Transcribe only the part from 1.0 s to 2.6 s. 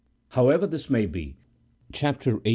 be, chapter xviii.